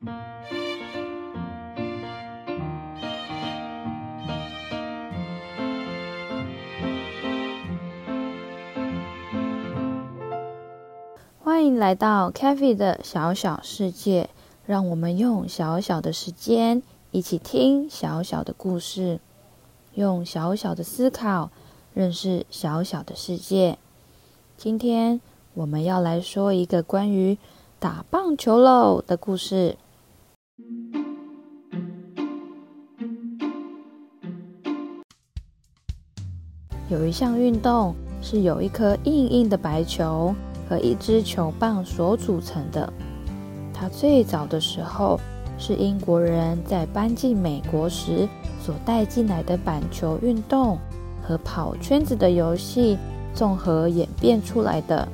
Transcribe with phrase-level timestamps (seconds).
[0.00, 0.06] 欢
[11.66, 14.30] 迎来到 k a f e 的小小世界，
[14.64, 19.20] 让我们用小小的时间一起听小小的故事，
[19.92, 21.50] 用小小的思考
[21.92, 23.76] 认识小小的世界。
[24.56, 25.20] 今天
[25.52, 27.36] 我们要来说一个关于
[27.78, 29.76] 打棒球喽的故事。
[36.90, 40.34] 有一项运动是有一颗硬硬的白球。
[40.70, 42.90] 和一支球棒所组成的。
[43.74, 45.18] 它最早的时候
[45.58, 48.28] 是英国人在搬进美国时
[48.62, 50.78] 所带进来的板球运动
[51.26, 52.96] 和跑圈子的游戏
[53.34, 55.08] 综合演变出来的。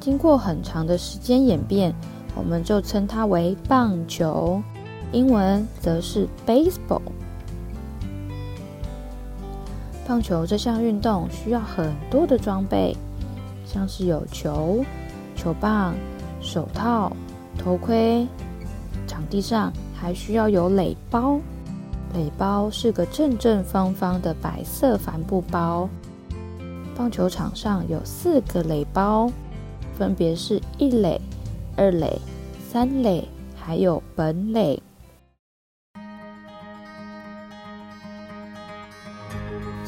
[0.00, 1.94] 经过很长的时间演变，
[2.34, 4.60] 我们就称它为棒球，
[5.12, 7.00] 英文则是 baseball。
[10.06, 12.96] 棒球这项运动需要很多的装备。
[13.64, 14.84] 像是有球、
[15.34, 15.94] 球棒、
[16.40, 17.10] 手套、
[17.56, 18.26] 头盔，
[19.06, 21.40] 场地上还需要有垒包。
[22.12, 25.88] 垒包是个正正方方的白色帆布包。
[26.94, 29.30] 棒球场上有四个垒包，
[29.96, 31.18] 分别是一垒、
[31.74, 32.20] 二垒、
[32.70, 34.82] 三垒，还有本垒。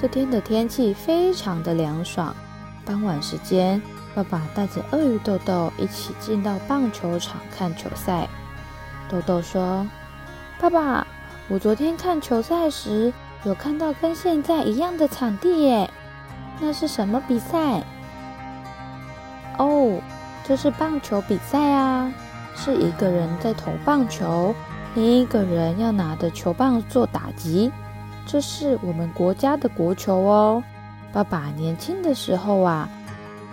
[0.05, 2.37] 这天的天气非常的凉爽。
[2.85, 3.81] 傍晚时间，
[4.15, 8.29] 爸爸带着鳄鱼豆豆一起进到棒球场看球赛。
[9.09, 9.87] 豆豆说
[10.61, 11.07] ：“爸爸，
[11.49, 13.11] 我昨天看球赛时，
[13.45, 15.91] 有看到跟现在一样的场地耶。
[16.61, 17.83] 那是什么比赛
[19.57, 19.99] ？”“哦，
[20.47, 22.13] 这是棒球比赛啊！
[22.55, 24.55] 是一个人在投棒球，
[24.95, 27.73] 另一个人要拿着球棒做打击。
[28.27, 30.63] 这是我们国家的国球哦。”
[31.13, 32.89] 爸爸年轻的时候啊，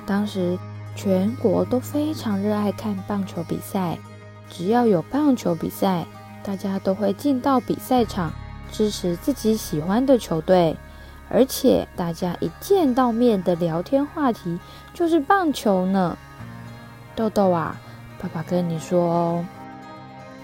[0.06, 0.58] 当时
[0.96, 3.98] 全国都非常热爱看棒球比赛。
[4.50, 6.06] 只要有棒球比赛，
[6.44, 8.34] 大家都会进到比赛场
[8.72, 10.76] 支持自己喜欢的球队。
[11.30, 14.60] 而且大家一见到面的聊天话题
[14.94, 16.18] 就是棒球呢。
[17.16, 17.80] 豆豆啊，
[18.22, 19.46] 爸爸跟你说哦，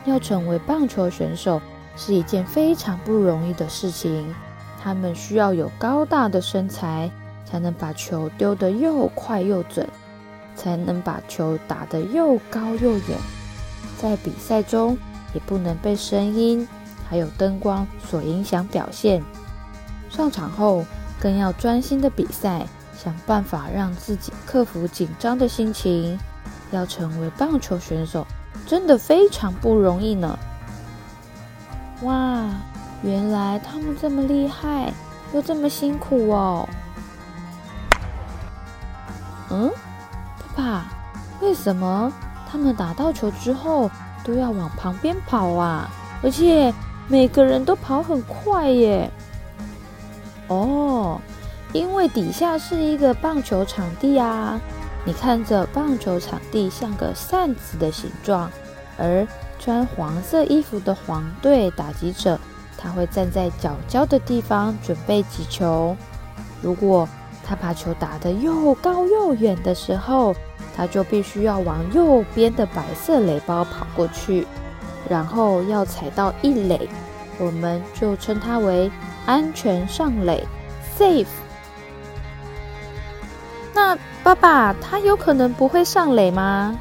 [0.06, 1.60] 要成为棒球选手
[1.98, 4.34] 是一件非常不容易的事情。
[4.82, 7.12] 他们需要有高大的身材，
[7.44, 9.86] 才能把球丢得又快又准，
[10.56, 13.18] 才能把球打得又高又远。
[13.98, 14.98] 在比赛中，
[15.34, 16.66] 也不能被声音
[17.10, 19.22] 还有灯光所影响表现。
[20.10, 20.86] 上场后，
[21.20, 22.66] 更要专心的比赛，
[22.96, 26.18] 想办法让自己克服紧张的心情。
[26.72, 28.28] 要成为棒球选手，
[28.66, 30.38] 真的非常不容易呢。
[32.04, 32.46] 哇！
[33.04, 34.92] 原来他们这么厉害，
[35.34, 36.68] 又这么辛苦哦。
[39.50, 39.72] 嗯，
[40.56, 40.86] 爸爸，
[41.42, 42.12] 为什么
[42.50, 43.90] 他们打到球之后
[44.24, 45.88] 都要往旁边跑啊？
[46.24, 46.74] 而且
[47.08, 49.12] 每个人都跑很快耶。
[50.48, 51.22] 哦，
[51.74, 54.60] 因为底下是一个棒球场地啊。
[55.06, 58.50] 你看着棒球场地像个扇子的形状，
[58.98, 59.28] 而
[59.60, 62.40] 穿黄色衣服的黄队打击者。
[62.80, 65.98] 他会站在角角的地方准备击球。
[66.62, 67.10] 如果
[67.44, 70.36] 他把球打得又高又远的时候，
[70.76, 74.46] 他就必须要往右边的白色垒包跑过去，
[75.10, 76.88] 然后要踩到一垒，
[77.40, 78.92] 我们就称它为
[79.26, 80.46] 安全上垒
[81.00, 81.26] （safe）。
[83.74, 86.80] 那爸爸，他有可能不会上垒吗？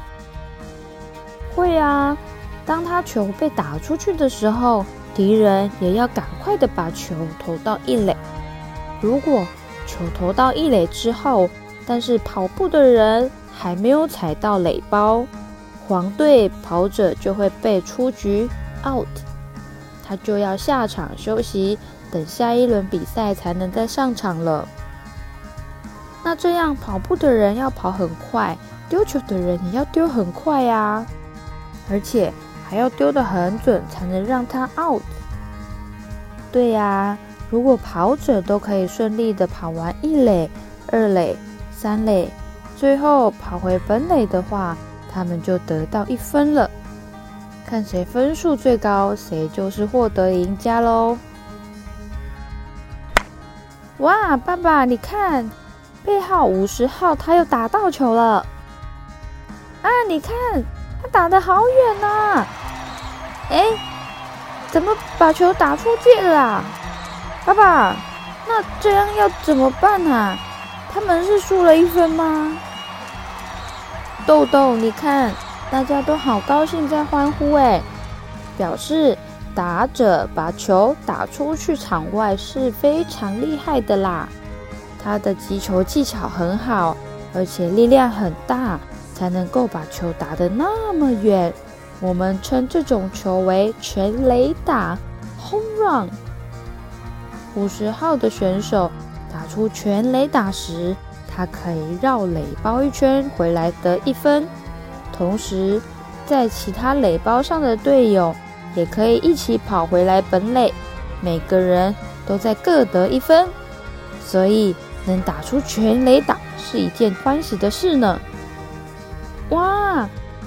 [1.57, 2.15] 会啊，
[2.65, 4.85] 当他球被打出去的时候。
[5.15, 8.15] 敌人也要赶快的把球投到一垒。
[9.01, 9.43] 如果
[9.87, 11.49] 球投到一垒之后，
[11.87, 15.25] 但是跑步的人还没有踩到垒包，
[15.87, 18.47] 黄队跑者就会被出局
[18.85, 19.07] （out），
[20.07, 21.79] 他就要下场休息，
[22.11, 24.67] 等下一轮比赛才能再上场了。
[26.23, 28.55] 那这样跑步的人要跑很快，
[28.87, 31.03] 丢球的人也要丢很快呀，
[31.89, 32.33] 而且。
[32.69, 35.01] 还要丢得很准，才能让他 out。
[36.51, 37.17] 对呀，
[37.49, 40.51] 如果跑者都可以顺利的跑完一垒、
[40.91, 41.37] 二垒、
[41.71, 42.29] 三垒，
[42.75, 44.75] 最后跑回本垒的话，
[45.09, 46.69] 他们就得到一分了。
[47.65, 51.17] 看谁分数最高，谁就是获得赢家喽。
[53.99, 55.49] 哇，爸爸，你看，
[56.03, 58.45] 背号五十号他又打到球了。
[59.83, 60.33] 啊，你看。
[61.01, 62.45] 他打得好远呐！
[63.49, 63.65] 哎，
[64.71, 66.63] 怎么把球打出界了？
[67.45, 67.95] 爸爸，
[68.47, 70.37] 那这样要怎么办啊？
[70.93, 72.57] 他们是输了一分吗？
[74.25, 75.31] 豆豆，你看，
[75.71, 77.81] 大家都好高兴，在欢呼哎，
[78.57, 79.17] 表示
[79.55, 84.27] 打者把球打出去场外是非常厉害的啦。
[85.01, 86.97] 他的击球技巧很好，
[87.33, 88.77] 而且力量很大，
[89.17, 91.51] 才能够把球打得那么远。
[91.99, 94.95] 我们称这种球为全垒打
[95.39, 96.09] （home run）。
[97.55, 98.91] 五十号的选手
[99.33, 100.95] 打出全垒打时，
[101.27, 104.47] 他可以绕垒包一圈回来得一分，
[105.11, 105.81] 同时
[106.27, 108.35] 在其他垒包上的队友
[108.75, 110.71] 也可以一起跑回来本垒，
[111.19, 111.95] 每个人
[112.27, 113.47] 都在各得一分，
[114.23, 114.75] 所以
[115.07, 118.19] 能打出全垒打是一件欢喜的事呢。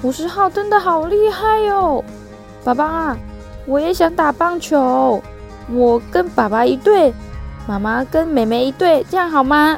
[0.03, 2.03] 五十号真的好厉害哟，
[2.63, 3.15] 爸爸，
[3.67, 5.21] 我也想打棒球，
[5.71, 7.13] 我跟爸爸一队，
[7.67, 9.77] 妈妈跟妹妹一队，这样好吗？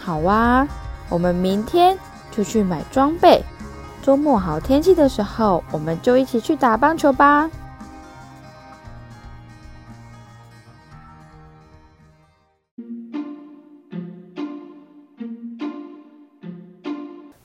[0.00, 0.66] 好啊，
[1.08, 1.96] 我们明天
[2.32, 3.44] 就去买装备，
[4.02, 7.48] 周末好天气的时候，我们就一起去打棒球吧。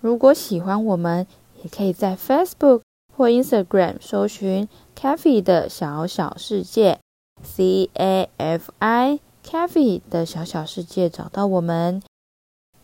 [0.05, 1.25] 如果喜欢我们，
[1.63, 2.81] 也可以在 Facebook
[3.17, 6.99] 或 Instagram 搜寻 Cafe 的小小世界
[7.41, 12.03] C A F I Cafe 的小小世界找到我们。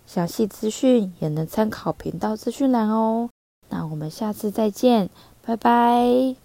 [0.07, 3.29] 详细资讯也能参考频道资讯栏哦。
[3.69, 5.11] 那我们下次再见，
[5.45, 6.35] 拜拜。